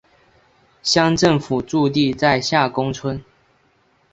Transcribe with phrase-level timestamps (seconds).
[0.81, 3.23] 乡政府驻地在下宫村。